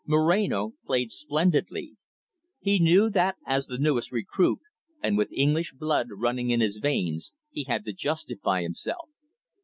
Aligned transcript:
Moreno 0.07 0.73
played 0.83 1.11
splendidly. 1.11 1.95
He 2.59 2.79
knew 2.79 3.07
that, 3.11 3.35
as 3.45 3.67
the 3.67 3.77
newest 3.77 4.11
recruit, 4.11 4.57
and 4.99 5.15
with 5.15 5.29
English 5.31 5.73
blood 5.73 6.07
running 6.09 6.49
in 6.49 6.59
his 6.59 6.77
veins, 6.77 7.33
he 7.51 7.65
had 7.65 7.85
to 7.85 7.93
justify 7.93 8.63
himself. 8.63 9.09